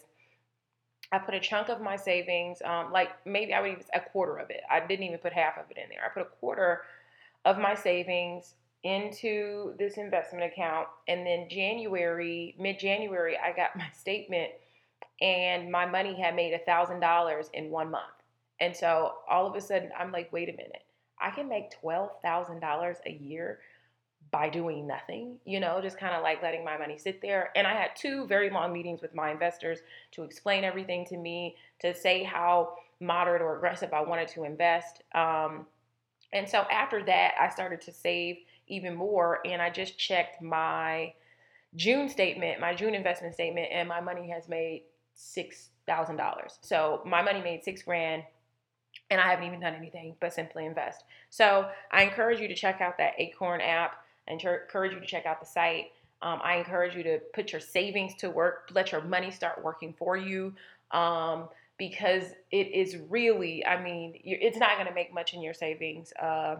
I 1.10 1.18
put 1.20 1.32
a 1.32 1.40
chunk 1.40 1.70
of 1.70 1.80
my 1.80 1.96
savings, 1.96 2.60
um, 2.62 2.92
like 2.92 3.08
maybe 3.24 3.54
I 3.54 3.62
would 3.62 3.70
even 3.70 3.84
a 3.94 4.00
quarter 4.00 4.36
of 4.36 4.50
it. 4.50 4.60
I 4.70 4.80
didn't 4.80 5.06
even 5.06 5.18
put 5.20 5.32
half 5.32 5.56
of 5.56 5.70
it 5.70 5.78
in 5.78 5.88
there. 5.88 6.04
I 6.04 6.10
put 6.10 6.20
a 6.20 6.36
quarter 6.38 6.82
of 7.46 7.56
my 7.56 7.74
savings 7.74 8.56
into 8.82 9.72
this 9.78 9.96
investment 9.96 10.44
account, 10.44 10.88
and 11.08 11.26
then 11.26 11.48
January, 11.48 12.54
mid 12.58 12.78
January, 12.78 13.38
I 13.38 13.56
got 13.56 13.74
my 13.76 13.88
statement, 13.98 14.50
and 15.22 15.72
my 15.72 15.86
money 15.86 16.14
had 16.20 16.36
made 16.36 16.52
a 16.52 16.58
thousand 16.58 17.00
dollars 17.00 17.48
in 17.54 17.70
one 17.70 17.90
month. 17.90 18.04
And 18.60 18.76
so 18.76 19.14
all 19.30 19.46
of 19.46 19.54
a 19.54 19.62
sudden, 19.62 19.88
I'm 19.98 20.12
like, 20.12 20.30
wait 20.30 20.50
a 20.50 20.52
minute, 20.52 20.84
I 21.18 21.30
can 21.30 21.48
make 21.48 21.72
$12,000 21.82 22.96
a 23.06 23.10
year 23.10 23.60
by 24.34 24.48
doing 24.48 24.84
nothing, 24.84 25.36
you 25.44 25.60
know, 25.60 25.80
just 25.80 25.96
kind 25.96 26.12
of 26.12 26.24
like 26.24 26.42
letting 26.42 26.64
my 26.64 26.76
money 26.76 26.98
sit 26.98 27.22
there. 27.22 27.50
And 27.54 27.68
I 27.68 27.72
had 27.72 27.90
two 27.94 28.26
very 28.26 28.50
long 28.50 28.72
meetings 28.72 29.00
with 29.00 29.14
my 29.14 29.30
investors 29.30 29.78
to 30.10 30.24
explain 30.24 30.64
everything 30.64 31.06
to 31.06 31.16
me, 31.16 31.54
to 31.82 31.94
say 31.94 32.24
how 32.24 32.74
moderate 32.98 33.42
or 33.42 33.56
aggressive 33.56 33.92
I 33.92 34.00
wanted 34.00 34.26
to 34.30 34.42
invest. 34.42 35.04
Um, 35.14 35.66
and 36.32 36.48
so 36.48 36.66
after 36.68 37.04
that, 37.04 37.34
I 37.40 37.48
started 37.48 37.80
to 37.82 37.92
save 37.92 38.38
even 38.66 38.96
more. 38.96 39.38
And 39.46 39.62
I 39.62 39.70
just 39.70 39.96
checked 39.98 40.42
my 40.42 41.14
June 41.76 42.08
statement, 42.08 42.58
my 42.58 42.74
June 42.74 42.96
investment 42.96 43.34
statement, 43.34 43.68
and 43.70 43.88
my 43.88 44.00
money 44.00 44.28
has 44.30 44.48
made 44.48 44.82
six 45.14 45.68
thousand 45.86 46.16
dollars. 46.16 46.58
So 46.60 47.02
my 47.06 47.22
money 47.22 47.40
made 47.40 47.62
six 47.62 47.84
grand 47.84 48.24
and 49.10 49.20
I 49.20 49.30
haven't 49.30 49.46
even 49.46 49.60
done 49.60 49.74
anything 49.74 50.16
but 50.20 50.32
simply 50.32 50.66
invest. 50.66 51.04
So 51.30 51.68
I 51.92 52.02
encourage 52.02 52.40
you 52.40 52.48
to 52.48 52.54
check 52.54 52.80
out 52.80 52.98
that 52.98 53.12
Acorn 53.18 53.60
app. 53.60 53.98
I 54.28 54.32
encourage 54.32 54.92
you 54.92 55.00
to 55.00 55.06
check 55.06 55.26
out 55.26 55.40
the 55.40 55.46
site. 55.46 55.92
Um, 56.22 56.40
I 56.42 56.56
encourage 56.56 56.94
you 56.94 57.02
to 57.02 57.18
put 57.34 57.52
your 57.52 57.60
savings 57.60 58.14
to 58.16 58.30
work, 58.30 58.70
let 58.72 58.92
your 58.92 59.02
money 59.02 59.30
start 59.30 59.62
working 59.62 59.92
for 59.92 60.16
you. 60.16 60.54
Um, 60.90 61.48
because 61.76 62.24
it 62.52 62.68
is 62.68 62.96
really, 63.08 63.66
I 63.66 63.82
mean, 63.82 64.20
it's 64.22 64.58
not 64.58 64.76
going 64.76 64.86
to 64.86 64.94
make 64.94 65.12
much 65.12 65.34
in 65.34 65.42
your 65.42 65.54
savings. 65.54 66.12
Uh, 66.12 66.56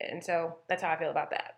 and 0.00 0.24
so 0.24 0.56
that's 0.66 0.82
how 0.82 0.90
I 0.90 0.96
feel 0.96 1.10
about 1.10 1.30
that. 1.30 1.56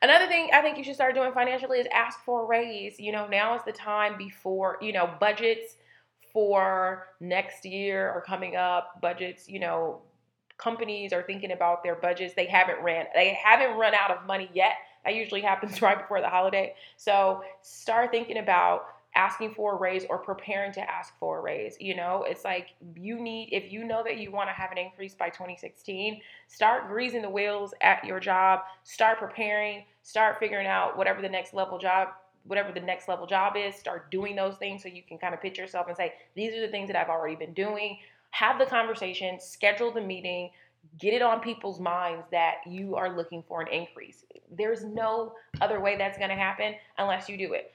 Another 0.00 0.28
thing 0.28 0.50
I 0.52 0.62
think 0.62 0.78
you 0.78 0.84
should 0.84 0.94
start 0.94 1.14
doing 1.14 1.32
financially 1.32 1.78
is 1.78 1.88
ask 1.92 2.20
for 2.24 2.42
a 2.42 2.46
raise. 2.46 3.00
You 3.00 3.10
know, 3.10 3.26
now 3.26 3.56
is 3.56 3.62
the 3.66 3.72
time 3.72 4.16
before, 4.16 4.78
you 4.80 4.92
know, 4.92 5.10
budgets 5.18 5.76
for 6.36 7.06
next 7.18 7.64
year 7.64 8.10
are 8.10 8.20
coming 8.20 8.56
up 8.56 9.00
budgets 9.00 9.48
you 9.48 9.58
know 9.58 10.02
companies 10.58 11.12
are 11.12 11.22
thinking 11.22 11.52
about 11.52 11.82
their 11.82 11.94
budgets 11.94 12.34
they 12.34 12.46
haven't 12.46 12.80
ran 12.82 13.06
they 13.14 13.34
haven't 13.42 13.76
run 13.76 13.94
out 13.94 14.10
of 14.10 14.26
money 14.26 14.50
yet. 14.54 14.74
That 15.04 15.14
usually 15.14 15.40
happens 15.42 15.80
right 15.82 15.98
before 15.98 16.20
the 16.20 16.28
holiday. 16.28 16.74
So 16.96 17.42
start 17.62 18.10
thinking 18.10 18.38
about 18.38 18.86
asking 19.14 19.54
for 19.54 19.74
a 19.74 19.76
raise 19.78 20.04
or 20.10 20.18
preparing 20.18 20.72
to 20.72 20.90
ask 20.90 21.18
for 21.18 21.38
a 21.38 21.40
raise 21.40 21.76
you 21.80 21.96
know? 21.96 22.24
It's 22.28 22.44
like 22.44 22.74
you 22.94 23.18
need 23.20 23.48
if 23.52 23.72
you 23.72 23.84
know 23.84 24.02
that 24.04 24.18
you 24.18 24.30
want 24.30 24.48
to 24.48 24.52
have 24.52 24.72
an 24.72 24.78
increase 24.78 25.14
by 25.14 25.28
2016 25.30 26.20
start 26.48 26.88
greasing 26.88 27.22
the 27.22 27.30
wheels 27.30 27.72
at 27.80 28.04
your 28.04 28.20
job 28.20 28.60
start 28.84 29.18
preparing 29.18 29.84
start 30.02 30.38
figuring 30.38 30.66
out 30.66 30.98
whatever 30.98 31.22
the 31.22 31.28
next 31.28 31.54
level 31.54 31.78
job 31.78 32.08
whatever 32.46 32.72
the 32.72 32.80
next 32.80 33.08
level 33.08 33.26
job 33.26 33.54
is, 33.56 33.74
start 33.74 34.10
doing 34.10 34.36
those 34.36 34.56
things 34.56 34.82
so 34.82 34.88
you 34.88 35.02
can 35.02 35.18
kind 35.18 35.34
of 35.34 35.40
pitch 35.40 35.58
yourself 35.58 35.88
and 35.88 35.96
say, 35.96 36.14
these 36.34 36.54
are 36.54 36.60
the 36.60 36.68
things 36.68 36.88
that 36.88 36.96
I've 36.96 37.08
already 37.08 37.36
been 37.36 37.54
doing. 37.54 37.98
Have 38.36 38.58
the 38.58 38.66
conversation, 38.66 39.40
schedule 39.40 39.90
the 39.90 40.00
meeting, 40.00 40.50
get 40.98 41.14
it 41.14 41.22
on 41.22 41.40
people's 41.40 41.80
minds 41.80 42.26
that 42.30 42.56
you 42.66 42.94
are 42.94 43.16
looking 43.16 43.42
for 43.48 43.62
an 43.62 43.68
increase. 43.68 44.24
There's 44.54 44.84
no 44.84 45.32
other 45.62 45.80
way 45.80 45.96
that's 45.96 46.18
going 46.18 46.28
to 46.28 46.36
happen 46.36 46.74
unless 46.98 47.30
you 47.30 47.38
do 47.38 47.54
it. 47.54 47.72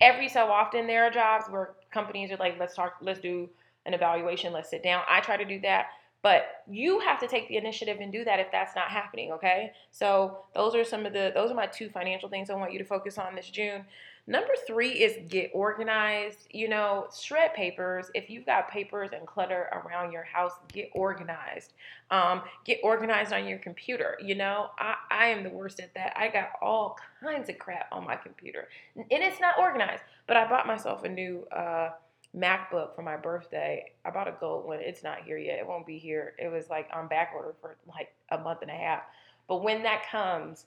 Every 0.00 0.30
so 0.30 0.46
often, 0.46 0.86
there 0.86 1.04
are 1.04 1.10
jobs 1.10 1.44
where 1.50 1.74
companies 1.90 2.30
are 2.30 2.38
like, 2.38 2.58
let's 2.58 2.74
talk, 2.74 2.94
let's 3.02 3.20
do 3.20 3.50
an 3.84 3.92
evaluation, 3.92 4.50
let's 4.52 4.70
sit 4.70 4.82
down. 4.82 5.02
I 5.10 5.20
try 5.20 5.36
to 5.36 5.44
do 5.44 5.60
that. 5.60 5.88
But 6.22 6.64
you 6.68 6.98
have 7.00 7.20
to 7.20 7.28
take 7.28 7.46
the 7.48 7.58
initiative 7.58 7.98
and 8.00 8.10
do 8.10 8.24
that 8.24 8.40
if 8.40 8.50
that's 8.50 8.74
not 8.74 8.88
happening, 8.88 9.30
okay? 9.32 9.72
So 9.90 10.38
those 10.54 10.74
are 10.74 10.84
some 10.84 11.04
of 11.04 11.12
the 11.12 11.32
those 11.34 11.50
are 11.50 11.54
my 11.54 11.66
two 11.66 11.90
financial 11.90 12.28
things 12.30 12.48
I 12.48 12.54
want 12.54 12.72
you 12.72 12.78
to 12.78 12.84
focus 12.84 13.18
on 13.18 13.34
this 13.34 13.48
June. 13.48 13.84
Number 14.28 14.52
three 14.66 14.90
is 14.90 15.18
get 15.28 15.50
organized. 15.54 16.48
You 16.50 16.68
know, 16.68 17.06
shred 17.16 17.54
papers. 17.54 18.10
If 18.14 18.28
you've 18.28 18.44
got 18.44 18.68
papers 18.70 19.10
and 19.12 19.26
clutter 19.26 19.68
around 19.72 20.10
your 20.12 20.24
house, 20.24 20.52
get 20.72 20.90
organized. 20.94 21.74
Um, 22.10 22.42
get 22.64 22.80
organized 22.82 23.32
on 23.32 23.46
your 23.46 23.58
computer. 23.58 24.18
You 24.20 24.34
know, 24.34 24.70
I, 24.78 24.96
I 25.10 25.26
am 25.28 25.44
the 25.44 25.50
worst 25.50 25.78
at 25.78 25.94
that. 25.94 26.12
I 26.16 26.28
got 26.28 26.50
all 26.60 26.98
kinds 27.22 27.48
of 27.48 27.58
crap 27.58 27.86
on 27.92 28.04
my 28.04 28.16
computer, 28.16 28.68
and 28.96 29.06
it's 29.10 29.40
not 29.40 29.58
organized. 29.58 30.02
But 30.26 30.36
I 30.36 30.48
bought 30.48 30.66
myself 30.66 31.04
a 31.04 31.08
new 31.08 31.46
uh, 31.52 31.90
MacBook 32.36 32.94
for 32.96 33.02
my 33.02 33.16
birthday. 33.16 33.92
I 34.04 34.10
bought 34.10 34.28
a 34.28 34.34
gold 34.40 34.66
one. 34.66 34.80
It's 34.80 35.02
not 35.02 35.22
here 35.24 35.38
yet. 35.38 35.58
It 35.58 35.66
won't 35.66 35.86
be 35.86 35.98
here. 35.98 36.34
It 36.38 36.50
was 36.50 36.68
like 36.68 36.88
on 36.92 37.06
back 37.06 37.30
order 37.34 37.54
for 37.60 37.76
like 37.88 38.12
a 38.30 38.38
month 38.38 38.62
and 38.62 38.70
a 38.70 38.74
half. 38.74 39.02
But 39.48 39.62
when 39.62 39.84
that 39.84 40.10
comes, 40.10 40.66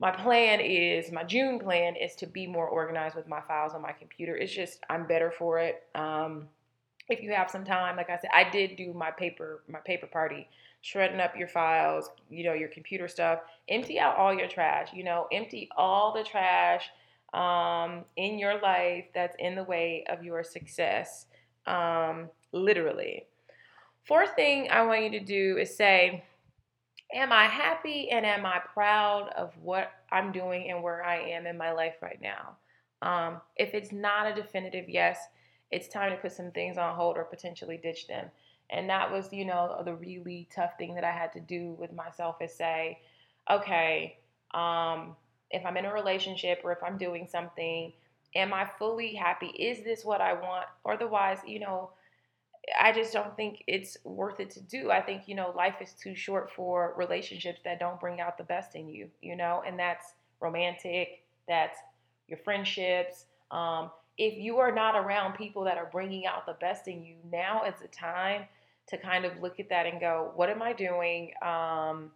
my 0.00 0.10
plan 0.10 0.60
is 0.60 1.10
my 1.10 1.24
June 1.24 1.58
plan 1.58 1.96
is 1.96 2.14
to 2.16 2.26
be 2.26 2.46
more 2.46 2.68
organized 2.68 3.16
with 3.16 3.28
my 3.28 3.40
files 3.40 3.74
on 3.74 3.82
my 3.82 3.92
computer. 3.92 4.36
It's 4.36 4.52
just 4.52 4.80
I'm 4.88 5.06
better 5.06 5.32
for 5.36 5.58
it. 5.58 5.82
Um, 5.94 6.48
if 7.08 7.22
you 7.22 7.32
have 7.32 7.50
some 7.50 7.64
time, 7.64 7.96
like 7.96 8.10
I 8.10 8.18
said, 8.18 8.30
I 8.32 8.48
did 8.48 8.76
do 8.76 8.92
my 8.92 9.10
paper 9.10 9.62
my 9.68 9.80
paper 9.80 10.06
party, 10.06 10.48
shredding 10.82 11.20
up 11.20 11.36
your 11.36 11.48
files, 11.48 12.10
you 12.30 12.44
know, 12.44 12.52
your 12.52 12.68
computer 12.68 13.08
stuff. 13.08 13.40
Empty 13.68 13.98
out 13.98 14.16
all 14.16 14.32
your 14.32 14.48
trash. 14.48 14.90
You 14.94 15.04
know, 15.04 15.26
empty 15.32 15.68
all 15.76 16.14
the 16.14 16.22
trash 16.22 16.88
um, 17.34 18.04
in 18.16 18.38
your 18.38 18.60
life 18.60 19.06
that's 19.14 19.36
in 19.38 19.54
the 19.54 19.64
way 19.64 20.04
of 20.08 20.22
your 20.22 20.44
success. 20.44 21.26
Um, 21.66 22.28
literally. 22.52 23.26
Fourth 24.04 24.34
thing 24.36 24.68
I 24.70 24.86
want 24.86 25.02
you 25.02 25.10
to 25.10 25.20
do 25.20 25.58
is 25.58 25.76
say, 25.76 26.24
am 27.14 27.32
I 27.32 27.44
happy 27.44 28.10
and 28.10 28.26
am 28.26 28.44
I 28.44 28.60
proud 28.72 29.30
of 29.36 29.52
what 29.62 29.92
I'm 30.12 30.32
doing 30.32 30.70
and 30.70 30.82
where 30.82 31.04
I 31.04 31.16
am 31.30 31.46
in 31.46 31.56
my 31.56 31.72
life 31.72 31.94
right 32.02 32.20
now? 32.20 32.56
Um, 33.00 33.40
if 33.56 33.74
it's 33.74 33.92
not 33.92 34.26
a 34.26 34.34
definitive 34.34 34.88
yes, 34.88 35.18
it's 35.70 35.88
time 35.88 36.10
to 36.10 36.16
put 36.16 36.32
some 36.32 36.50
things 36.50 36.78
on 36.78 36.94
hold 36.94 37.16
or 37.16 37.24
potentially 37.24 37.78
ditch 37.82 38.06
them. 38.06 38.26
And 38.70 38.88
that 38.90 39.10
was, 39.10 39.32
you 39.32 39.44
know, 39.44 39.80
the 39.84 39.94
really 39.94 40.48
tough 40.54 40.72
thing 40.78 40.94
that 40.94 41.04
I 41.04 41.12
had 41.12 41.32
to 41.32 41.40
do 41.40 41.76
with 41.78 41.92
myself 41.92 42.36
is 42.42 42.52
say, 42.52 42.98
okay, 43.50 44.18
um, 44.52 45.16
if 45.50 45.64
I'm 45.64 45.76
in 45.76 45.86
a 45.86 45.92
relationship 45.92 46.60
or 46.64 46.72
if 46.72 46.82
I'm 46.82 46.98
doing 46.98 47.26
something, 47.26 47.92
am 48.34 48.52
I 48.52 48.68
fully 48.78 49.14
happy? 49.14 49.46
Is 49.46 49.84
this 49.84 50.04
what 50.04 50.20
I 50.20 50.34
want? 50.34 50.66
Otherwise, 50.84 51.38
you 51.46 51.60
know, 51.60 51.90
I 52.80 52.92
just 52.92 53.12
don't 53.12 53.36
think 53.36 53.62
it's 53.66 53.96
worth 54.04 54.40
it 54.40 54.50
to 54.50 54.60
do. 54.60 54.90
I 54.90 55.00
think, 55.00 55.22
you 55.26 55.34
know, 55.34 55.52
life 55.56 55.76
is 55.80 55.92
too 55.92 56.14
short 56.14 56.50
for 56.50 56.94
relationships 56.96 57.60
that 57.64 57.78
don't 57.78 58.00
bring 58.00 58.20
out 58.20 58.36
the 58.36 58.44
best 58.44 58.74
in 58.74 58.88
you, 58.88 59.08
you 59.22 59.36
know, 59.36 59.62
and 59.66 59.78
that's 59.78 60.14
romantic, 60.40 61.22
that's 61.46 61.78
your 62.26 62.38
friendships. 62.38 63.26
Um, 63.50 63.90
if 64.18 64.36
you 64.36 64.58
are 64.58 64.72
not 64.72 64.96
around 64.96 65.34
people 65.34 65.64
that 65.64 65.78
are 65.78 65.88
bringing 65.90 66.26
out 66.26 66.46
the 66.46 66.54
best 66.54 66.88
in 66.88 67.04
you, 67.04 67.14
now 67.30 67.64
is 67.64 67.74
the 67.80 67.88
time 67.88 68.42
to 68.88 68.98
kind 68.98 69.24
of 69.24 69.32
look 69.40 69.60
at 69.60 69.68
that 69.68 69.86
and 69.86 70.00
go, 70.00 70.32
what 70.34 70.48
am 70.48 70.62
I 70.62 70.72
doing? 70.72 71.32
Um, 71.42 72.10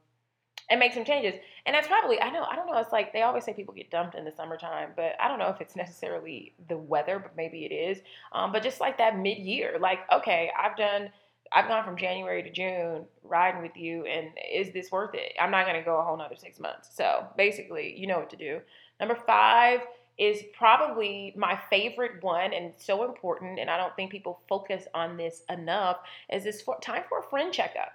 and 0.73 0.81
make 0.81 0.95
some 0.95 1.05
changes. 1.05 1.35
And 1.67 1.75
that's 1.75 1.87
probably 1.87 2.21
I 2.21 2.31
know 2.31 2.45
I 2.50 2.57
don't 2.57 2.67
know. 2.67 2.79
It's 2.79 2.93
like 2.93 3.12
they 3.12 3.23
always 3.23 3.45
say 3.45 3.52
people 3.52 3.75
get 3.75 3.91
dumped 3.91 4.14
in 4.17 4.25
the 4.25 4.33
summertime, 4.33 4.88
but 4.97 5.12
I 5.21 5.29
don't 5.29 5.38
know 5.38 5.49
if 5.49 5.61
it's 5.61 5.76
necessarily 5.85 6.55
the 6.69 6.79
weather, 6.79 7.19
but 7.19 7.37
maybe 7.37 7.67
it 7.67 7.73
is. 7.73 7.99
Um, 8.33 8.50
but 8.50 8.62
just 8.62 8.81
like 8.81 8.97
that 8.99 9.19
mid 9.19 9.38
year, 9.38 9.76
like 9.79 10.00
okay, 10.11 10.50
I've 10.59 10.76
done. 10.76 11.11
I've 11.55 11.69
gone 11.69 11.85
from 11.85 11.99
January 11.99 12.43
to 12.43 12.50
June 12.50 13.05
riding 13.23 13.61
with 13.61 13.76
you, 13.76 14.07
and 14.07 14.29
is 14.50 14.73
this 14.73 14.91
worth 14.91 15.14
it? 15.14 15.35
I'm 15.38 15.50
not 15.50 15.67
going 15.67 15.76
to 15.76 15.85
go 15.85 15.99
a 15.99 16.02
whole 16.02 16.17
nother 16.17 16.35
six 16.35 16.59
months. 16.59 16.88
So 16.97 17.26
basically, 17.37 17.95
you 17.95 18.07
know 18.07 18.19
what 18.19 18.31
to 18.31 18.37
do. 18.37 18.62
Number 18.99 19.19
five 19.26 19.81
is 20.17 20.45
probably 20.57 21.35
my 21.37 21.61
favorite 21.69 22.23
one 22.23 22.55
and 22.55 22.73
so 22.79 23.05
important, 23.05 23.59
and 23.59 23.69
I 23.69 23.76
don't 23.76 23.95
think 23.97 24.11
people 24.11 24.41
focus 24.49 24.87
on 24.95 25.19
this 25.19 25.43
enough. 25.50 25.99
Is 26.33 26.43
this 26.43 26.62
for, 26.62 26.79
time 26.81 27.02
for 27.07 27.19
a 27.19 27.23
friend 27.23 27.52
checkup? 27.52 27.93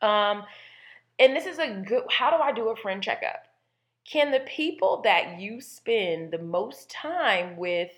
Um, 0.00 0.44
and 1.18 1.34
this 1.34 1.46
is 1.46 1.58
a 1.58 1.82
good 1.86 2.04
how 2.10 2.30
do 2.30 2.36
I 2.36 2.52
do 2.52 2.68
a 2.68 2.76
friend 2.76 3.02
checkup? 3.02 3.44
Can 4.10 4.30
the 4.30 4.40
people 4.40 5.02
that 5.04 5.40
you 5.40 5.60
spend 5.60 6.30
the 6.30 6.38
most 6.38 6.90
time 6.90 7.56
with 7.56 7.90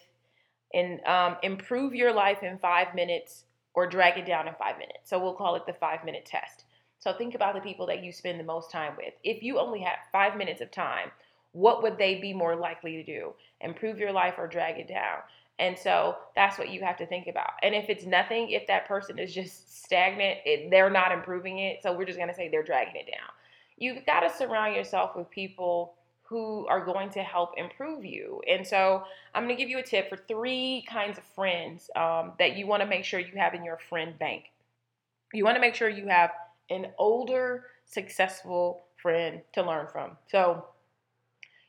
and 0.74 1.04
um, 1.04 1.36
improve 1.42 1.94
your 1.94 2.12
life 2.12 2.42
in 2.42 2.58
five 2.58 2.94
minutes 2.94 3.44
or 3.74 3.86
drag 3.86 4.18
it 4.18 4.26
down 4.26 4.48
in 4.48 4.54
five 4.54 4.78
minutes? 4.78 5.08
So 5.10 5.18
we'll 5.18 5.34
call 5.34 5.54
it 5.54 5.66
the 5.66 5.72
five 5.74 6.04
minute 6.04 6.26
test. 6.26 6.64
So 6.98 7.12
think 7.12 7.34
about 7.34 7.54
the 7.54 7.60
people 7.60 7.86
that 7.86 8.02
you 8.02 8.12
spend 8.12 8.38
the 8.38 8.44
most 8.44 8.70
time 8.70 8.94
with. 8.96 9.14
If 9.24 9.42
you 9.42 9.58
only 9.58 9.80
had 9.80 9.96
five 10.12 10.36
minutes 10.36 10.60
of 10.60 10.70
time, 10.70 11.10
what 11.52 11.82
would 11.82 11.96
they 11.96 12.16
be 12.16 12.32
more 12.32 12.56
likely 12.56 12.96
to 12.96 13.04
do? 13.04 13.32
Improve 13.60 13.98
your 13.98 14.12
life 14.12 14.34
or 14.38 14.46
drag 14.46 14.78
it 14.78 14.88
down? 14.88 15.18
And 15.60 15.78
so 15.78 16.16
that's 16.34 16.58
what 16.58 16.70
you 16.70 16.80
have 16.82 16.96
to 16.96 17.06
think 17.06 17.26
about. 17.28 17.50
And 17.62 17.74
if 17.74 17.90
it's 17.90 18.06
nothing, 18.06 18.50
if 18.50 18.66
that 18.66 18.88
person 18.88 19.18
is 19.18 19.32
just 19.32 19.84
stagnant, 19.84 20.38
it, 20.46 20.70
they're 20.70 20.90
not 20.90 21.12
improving 21.12 21.58
it. 21.58 21.80
So 21.82 21.92
we're 21.92 22.06
just 22.06 22.18
going 22.18 22.30
to 22.30 22.34
say 22.34 22.48
they're 22.48 22.64
dragging 22.64 22.96
it 22.96 23.06
down. 23.06 23.28
You've 23.76 24.04
got 24.06 24.20
to 24.20 24.34
surround 24.34 24.74
yourself 24.74 25.14
with 25.14 25.30
people 25.30 25.94
who 26.22 26.66
are 26.68 26.84
going 26.84 27.10
to 27.10 27.22
help 27.22 27.50
improve 27.58 28.04
you. 28.04 28.40
And 28.48 28.66
so 28.66 29.04
I'm 29.34 29.44
going 29.44 29.54
to 29.54 29.60
give 29.60 29.68
you 29.68 29.78
a 29.78 29.82
tip 29.82 30.08
for 30.08 30.16
three 30.16 30.84
kinds 30.88 31.18
of 31.18 31.24
friends 31.24 31.90
um, 31.94 32.32
that 32.38 32.56
you 32.56 32.66
want 32.66 32.82
to 32.82 32.88
make 32.88 33.04
sure 33.04 33.20
you 33.20 33.36
have 33.36 33.52
in 33.52 33.64
your 33.64 33.78
friend 33.88 34.18
bank. 34.18 34.44
You 35.34 35.44
want 35.44 35.56
to 35.56 35.60
make 35.60 35.74
sure 35.74 35.88
you 35.88 36.06
have 36.08 36.30
an 36.70 36.86
older, 36.98 37.66
successful 37.84 38.84
friend 38.96 39.40
to 39.52 39.62
learn 39.62 39.88
from. 39.92 40.16
So 40.28 40.64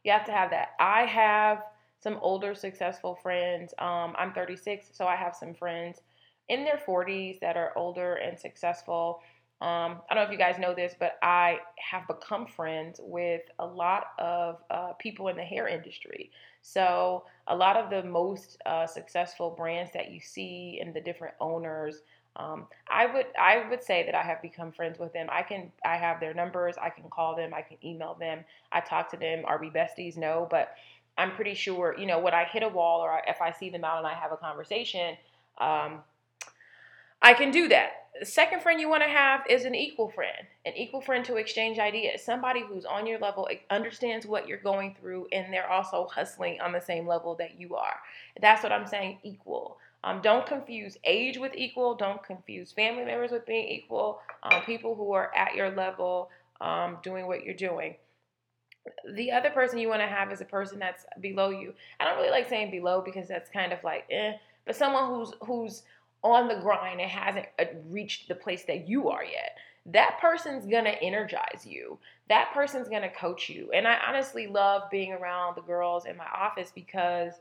you 0.03 0.11
have 0.11 0.25
to 0.25 0.31
have 0.31 0.51
that. 0.51 0.69
I 0.79 1.05
have 1.05 1.63
some 2.01 2.17
older 2.21 2.55
successful 2.55 3.15
friends. 3.15 3.73
Um, 3.79 4.15
I'm 4.17 4.33
36, 4.33 4.89
so 4.91 5.05
I 5.05 5.15
have 5.15 5.35
some 5.35 5.53
friends 5.53 6.01
in 6.49 6.63
their 6.65 6.79
40s 6.85 7.39
that 7.41 7.55
are 7.57 7.71
older 7.77 8.15
and 8.15 8.37
successful. 8.37 9.21
Um, 9.61 10.01
I 10.09 10.15
don't 10.15 10.23
know 10.23 10.23
if 10.23 10.31
you 10.31 10.39
guys 10.39 10.57
know 10.57 10.73
this, 10.73 10.95
but 10.99 11.17
I 11.21 11.59
have 11.77 12.07
become 12.07 12.47
friends 12.47 12.99
with 13.03 13.43
a 13.59 13.65
lot 13.65 14.07
of 14.17 14.57
uh, 14.71 14.93
people 14.93 15.27
in 15.27 15.37
the 15.37 15.43
hair 15.43 15.67
industry. 15.67 16.31
So, 16.63 17.25
a 17.47 17.55
lot 17.55 17.77
of 17.77 17.91
the 17.91 18.03
most 18.03 18.57
uh, 18.65 18.87
successful 18.87 19.51
brands 19.51 19.91
that 19.93 20.11
you 20.11 20.19
see 20.19 20.79
and 20.81 20.93
the 20.95 21.01
different 21.01 21.35
owners, 21.39 22.01
um, 22.37 22.67
I 22.89 23.05
would 23.07 23.25
I 23.39 23.67
would 23.69 23.83
say 23.83 24.03
that 24.05 24.15
I 24.15 24.23
have 24.23 24.41
become 24.41 24.71
friends 24.71 24.97
with 24.99 25.13
them. 25.13 25.27
I 25.31 25.43
can 25.43 25.71
I 25.85 25.97
have 25.97 26.19
their 26.19 26.33
numbers. 26.33 26.75
I 26.81 26.89
can 26.89 27.09
call 27.09 27.35
them. 27.35 27.53
I 27.53 27.61
can 27.61 27.77
email 27.83 28.15
them. 28.19 28.45
I 28.71 28.79
talk 28.79 29.11
to 29.11 29.17
them. 29.17 29.43
Are 29.45 29.59
we 29.59 29.69
besties? 29.69 30.17
No, 30.17 30.47
but 30.49 30.73
I'm 31.21 31.31
pretty 31.33 31.53
sure, 31.53 31.95
you 31.99 32.07
know, 32.07 32.17
when 32.17 32.33
I 32.33 32.45
hit 32.45 32.63
a 32.63 32.67
wall 32.67 33.01
or 33.01 33.21
if 33.27 33.41
I 33.41 33.51
see 33.51 33.69
them 33.69 33.83
out 33.83 33.99
and 33.99 34.07
I 34.07 34.13
have 34.15 34.31
a 34.31 34.37
conversation, 34.37 35.15
um, 35.59 35.99
I 37.21 37.35
can 37.35 37.51
do 37.51 37.67
that. 37.67 38.07
The 38.19 38.25
second 38.25 38.63
friend 38.63 38.81
you 38.81 38.89
want 38.89 39.03
to 39.03 39.09
have 39.09 39.41
is 39.47 39.65
an 39.65 39.75
equal 39.75 40.09
friend, 40.09 40.47
an 40.65 40.73
equal 40.75 40.99
friend 40.99 41.23
to 41.25 41.35
exchange 41.35 41.77
ideas, 41.77 42.23
somebody 42.23 42.63
who's 42.67 42.85
on 42.85 43.05
your 43.05 43.19
level, 43.19 43.47
understands 43.69 44.25
what 44.25 44.47
you're 44.47 44.57
going 44.57 44.95
through, 44.99 45.27
and 45.31 45.53
they're 45.53 45.69
also 45.69 46.07
hustling 46.11 46.59
on 46.59 46.71
the 46.71 46.81
same 46.81 47.07
level 47.07 47.35
that 47.35 47.59
you 47.59 47.75
are. 47.75 47.97
That's 48.41 48.63
what 48.63 48.71
I'm 48.71 48.87
saying, 48.87 49.19
equal. 49.23 49.77
Um, 50.03 50.21
don't 50.23 50.47
confuse 50.47 50.97
age 51.03 51.37
with 51.37 51.53
equal. 51.55 51.93
Don't 51.93 52.23
confuse 52.23 52.71
family 52.71 53.05
members 53.05 53.29
with 53.29 53.45
being 53.45 53.67
equal. 53.67 54.19
Um, 54.41 54.63
people 54.63 54.95
who 54.95 55.13
are 55.13 55.31
at 55.35 55.53
your 55.53 55.69
level 55.69 56.31
um, 56.59 56.97
doing 57.03 57.27
what 57.27 57.43
you're 57.43 57.53
doing 57.53 57.95
the 59.13 59.31
other 59.31 59.49
person 59.49 59.79
you 59.79 59.87
want 59.87 60.01
to 60.01 60.07
have 60.07 60.31
is 60.31 60.41
a 60.41 60.45
person 60.45 60.79
that's 60.79 61.05
below 61.19 61.49
you. 61.49 61.73
I 61.99 62.05
don't 62.05 62.17
really 62.17 62.31
like 62.31 62.49
saying 62.49 62.71
below 62.71 63.01
because 63.01 63.27
that's 63.27 63.49
kind 63.49 63.71
of 63.73 63.83
like 63.83 64.05
eh, 64.11 64.33
but 64.65 64.75
someone 64.75 65.07
who's 65.07 65.33
who's 65.41 65.83
on 66.23 66.47
the 66.47 66.55
grind 66.55 67.01
and 67.01 67.09
hasn't 67.09 67.47
uh, 67.59 67.65
reached 67.89 68.27
the 68.27 68.35
place 68.35 68.63
that 68.65 68.87
you 68.87 69.09
are 69.09 69.23
yet. 69.23 69.57
That 69.87 70.19
person's 70.21 70.65
to 70.65 71.03
energize 71.03 71.65
you. 71.65 71.97
That 72.29 72.51
person's 72.53 72.87
to 72.87 73.09
coach 73.09 73.49
you. 73.49 73.71
And 73.73 73.87
I 73.87 73.97
honestly 74.07 74.45
love 74.45 74.83
being 74.91 75.11
around 75.11 75.55
the 75.55 75.61
girls 75.61 76.05
in 76.05 76.15
my 76.17 76.27
office 76.27 76.71
because 76.73 77.33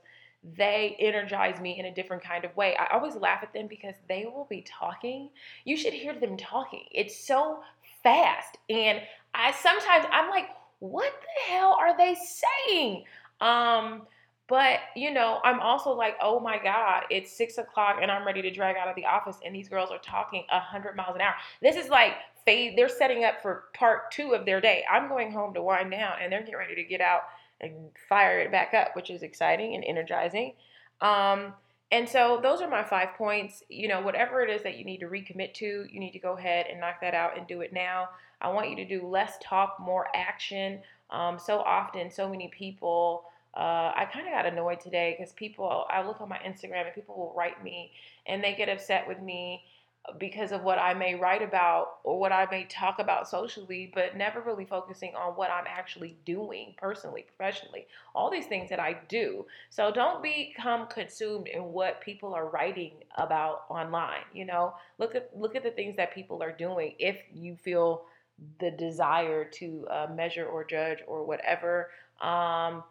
they 0.57 0.97
energize 0.99 1.61
me 1.61 1.79
in 1.79 1.85
a 1.85 1.95
different 1.95 2.23
kind 2.23 2.47
of 2.47 2.57
way. 2.57 2.75
I 2.77 2.95
always 2.95 3.15
laugh 3.15 3.43
at 3.43 3.53
them 3.53 3.67
because 3.67 3.95
they 4.09 4.25
will 4.25 4.47
be 4.49 4.65
talking. 4.67 5.29
You 5.65 5.77
should 5.77 5.93
hear 5.93 6.15
them 6.15 6.39
talking. 6.39 6.85
It's 6.91 7.27
so 7.27 7.61
fast. 8.03 8.57
And 8.71 9.03
I 9.35 9.53
sometimes 9.53 10.07
I'm 10.11 10.31
like, 10.31 10.49
what 10.81 11.13
the 11.21 11.53
hell 11.53 11.77
are 11.81 11.97
they 11.97 12.17
saying? 12.69 13.05
Um, 13.41 14.07
But, 14.49 14.81
you 14.97 15.13
know, 15.13 15.39
I'm 15.45 15.61
also 15.61 15.93
like, 15.93 16.17
oh 16.21 16.41
my 16.41 16.59
God, 16.59 17.05
it's 17.09 17.31
six 17.31 17.57
o'clock 17.59 17.99
and 18.03 18.11
I'm 18.11 18.27
ready 18.27 18.43
to 18.43 18.51
drag 18.51 18.77
out 18.77 18.89
of 18.89 18.97
the 18.97 19.07
office 19.07 19.37
and 19.45 19.55
these 19.55 19.69
girls 19.69 19.91
are 19.93 19.99
talking 19.99 20.45
a 20.51 20.57
100 20.57 20.97
miles 20.97 21.15
an 21.15 21.21
hour. 21.21 21.35
This 21.63 21.77
is 21.77 21.89
like, 21.89 22.15
fade, 22.45 22.77
they're 22.77 22.89
setting 22.89 23.23
up 23.25 23.41
for 23.43 23.67
part 23.75 24.11
two 24.11 24.33
of 24.33 24.45
their 24.45 24.61
day. 24.61 24.83
I'm 24.91 25.09
going 25.09 25.31
home 25.31 25.55
to 25.55 25.63
wind 25.63 25.93
down 25.93 26.15
and 26.21 26.33
they're 26.33 26.41
getting 26.41 26.57
ready 26.57 26.75
to 26.75 26.83
get 26.83 27.01
out 27.01 27.21
and 27.61 27.91
fire 28.09 28.41
it 28.41 28.51
back 28.51 28.75
up, 28.75 28.97
which 28.97 29.09
is 29.09 29.23
exciting 29.23 29.77
and 29.77 29.85
energizing. 29.85 30.55
Um, 31.01 31.55
and 31.91 32.09
so 32.09 32.39
those 32.43 32.61
are 32.61 32.69
my 32.69 32.85
five 32.85 33.15
points. 33.17 33.63
You 33.69 33.89
know, 33.89 34.01
whatever 34.01 34.43
it 34.43 34.51
is 34.51 34.63
that 34.63 34.77
you 34.79 34.85
need 34.85 34.99
to 34.99 35.07
recommit 35.07 35.55
to, 35.55 35.87
you 35.91 36.01
need 36.01 36.13
to 36.13 36.19
go 36.19 36.37
ahead 36.37 36.67
and 36.71 36.81
knock 36.81 37.01
that 37.01 37.15
out 37.15 37.37
and 37.37 37.47
do 37.47 37.61
it 37.61 37.73
now. 37.73 38.09
I 38.41 38.49
want 38.51 38.71
you 38.71 38.77
to 38.77 38.87
do 38.87 39.07
less 39.07 39.35
talk, 39.43 39.77
more 39.81 40.09
action. 40.15 40.81
Um, 41.11 41.39
so 41.39 41.59
often, 41.59 42.11
so 42.11 42.29
many 42.29 42.49
people 42.49 43.25
uh, 43.55 43.93
I 43.97 44.09
kind 44.13 44.27
of 44.27 44.33
got 44.33 44.47
annoyed 44.47 44.81
today 44.81 45.17
because 45.19 45.33
people, 45.33 45.85
I 45.91 46.07
look 46.07 46.21
on 46.21 46.29
my 46.29 46.39
Instagram 46.39 46.87
and 46.87 46.95
people 46.95 47.17
will 47.17 47.35
write 47.37 47.63
me 47.65 47.91
and 48.27 48.45
they 48.45 48.55
get 48.55 48.69
upset 48.69 49.09
with 49.09 49.21
me 49.21 49.65
because 50.19 50.51
of 50.51 50.63
what 50.63 50.79
I 50.79 50.95
may 50.95 51.15
write 51.15 51.43
about 51.43 51.99
or 52.05 52.19
what 52.19 52.33
I 52.33 52.47
may 52.51 52.65
talk 52.65 52.99
about 52.99 53.29
socially, 53.29 53.91
but 53.95 54.17
never 54.17 54.41
really 54.41 54.65
focusing 54.65 55.15
on 55.15 55.35
what 55.35 55.51
I'm 55.51 55.67
actually 55.67 56.17
doing 56.25 56.75
personally, 56.79 57.27
professionally, 57.37 57.87
all 58.15 58.31
these 58.31 58.47
things 58.47 58.71
that 58.71 58.81
I 58.81 58.99
do. 59.09 59.47
So 59.69 59.93
don't 59.93 60.23
become 60.23 60.87
consumed 60.87 61.49
in 61.49 61.63
what 61.65 62.01
people 62.01 62.35
are 62.35 62.49
writing 62.49 62.93
about 63.17 63.63
online. 63.69 64.25
You 64.33 64.47
know, 64.47 64.75
look 64.99 65.15
at 65.15 65.31
look 65.37 65.55
at 65.55 65.63
the 65.63 65.71
things 65.71 65.97
that 65.97 66.15
people 66.15 66.43
are 66.43 66.53
doing. 66.53 66.95
If 66.99 67.19
you 67.33 67.57
feel 67.57 68.05
the 68.59 68.71
desire 68.71 69.45
to 69.45 69.87
uh, 69.91 70.07
measure 70.15 70.47
or 70.47 70.65
judge 70.65 70.99
or 71.07 71.25
whatever. 71.25 71.91
Um, 72.21 72.83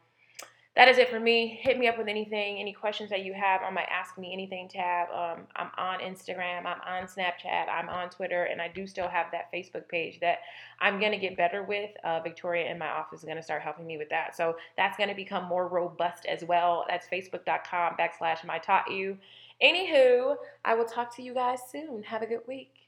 that 0.80 0.88
is 0.88 0.98
it 0.98 1.10
for 1.10 1.20
me. 1.20 1.60
Hit 1.62 1.78
me 1.78 1.90
up 1.90 1.98
with 1.98 2.08
anything, 2.08 2.58
any 2.58 2.72
questions 2.72 3.10
that 3.10 3.26
you 3.26 3.34
have 3.34 3.64
on 3.64 3.74
my 3.74 3.82
Ask 3.92 4.18
Me 4.18 4.32
Anything 4.32 4.70
tab. 4.70 5.10
Um, 5.10 5.46
I'm 5.58 5.72
on 5.78 6.00
Instagram, 6.00 6.60
I'm 6.60 6.80
on 6.88 7.06
Snapchat, 7.06 7.68
I'm 7.70 7.90
on 7.90 8.10
Twitter, 8.10 8.46
and 8.46 8.62
I 8.62 8.70
do 8.70 8.88
still 8.88 9.10
have 9.10 9.26
that 9.34 9.52
Facebook 9.54 9.90
page 9.90 10.22
that 10.22 10.38
I'm 10.80 10.98
going 10.98 11.12
to 11.12 11.18
get 11.18 11.36
better 11.36 11.64
with. 11.64 11.90
Uh, 12.06 12.22
Victoria 12.22 12.72
in 12.72 12.78
my 12.78 12.88
office 12.88 13.20
is 13.20 13.26
going 13.26 13.36
to 13.36 13.44
start 13.44 13.62
helping 13.62 13.86
me 13.88 13.98
with 13.98 14.08
that. 14.12 14.38
So 14.38 14.56
that's 14.78 14.96
going 14.96 15.10
to 15.10 15.16
become 15.16 15.44
more 15.44 15.68
robust 15.68 16.26
as 16.26 16.46
well. 16.46 16.86
That's 16.88 17.06
facebook.com 17.08 17.98
backslash 18.00 18.46
my 18.46 18.58
taught 18.60 18.90
you. 18.90 19.18
Anywho, 19.62 20.38
I 20.64 20.76
will 20.76 20.86
talk 20.86 21.14
to 21.18 21.22
you 21.22 21.34
guys 21.34 21.60
soon. 21.70 22.04
Have 22.04 22.22
a 22.22 22.26
good 22.26 22.48
week. 22.48 22.79